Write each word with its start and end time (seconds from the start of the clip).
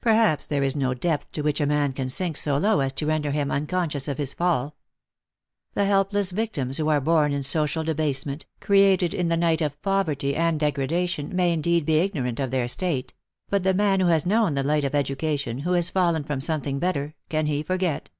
Perhaps 0.00 0.48
there 0.48 0.64
is 0.64 0.74
no 0.74 0.94
depth 0.94 1.30
to 1.30 1.42
which 1.42 1.60
a 1.60 1.64
man 1.64 1.92
can 1.92 2.08
sink 2.08 2.36
so 2.36 2.56
low 2.56 2.80
as 2.80 2.92
to 2.94 3.06
render 3.06 3.30
him 3.30 3.52
unconscious 3.52 4.08
of 4.08 4.18
his 4.18 4.34
fall. 4.34 4.74
The 5.74 5.84
helpless 5.84 6.32
victims 6.32 6.78
who 6.78 6.88
are 6.88 7.00
born 7.00 7.32
in 7.32 7.44
social 7.44 7.84
debasement, 7.84 8.46
created 8.58 9.14
in 9.14 9.28
the 9.28 9.36
night 9.36 9.62
of 9.62 9.80
poverty 9.80 10.34
and 10.34 10.58
degradation, 10.58 11.36
may 11.36 11.52
indeed 11.52 11.86
be 11.86 12.00
ignorant 12.00 12.40
of 12.40 12.50
their 12.50 12.66
state; 12.66 13.14
but 13.48 13.62
the 13.62 13.72
man 13.72 14.00
who 14.00 14.08
has 14.08 14.26
known 14.26 14.54
the 14.54 14.64
light 14.64 14.82
of 14.82 14.96
education, 14.96 15.58
who 15.60 15.74
has 15.74 15.88
fallen 15.88 16.24
frov' 16.24 16.42
something 16.42 16.80
better, 16.80 17.14
can 17.28 17.46
he 17.46 17.62
forget 17.62 18.10